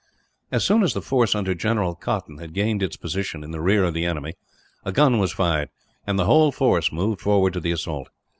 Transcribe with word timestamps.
As 0.51 0.63
soon 0.65 0.81
as 0.81 0.95
the 0.95 1.01
force 1.03 1.35
under 1.35 1.53
General 1.53 1.93
Cotton 1.93 2.39
had 2.39 2.55
gained 2.55 2.81
its 2.81 2.97
position 2.97 3.43
in 3.43 3.51
the 3.51 3.61
rear 3.61 3.83
of 3.83 3.93
the 3.93 4.03
enemy, 4.07 4.33
a 4.83 4.91
gun 4.91 5.19
was 5.19 5.31
fired, 5.31 5.69
and 6.07 6.17
the 6.17 6.25
whole 6.25 6.51
force 6.51 6.91
moved 6.91 7.21
forward 7.21 7.53
to 7.53 7.59
the 7.59 7.71
assault.. 7.71 8.09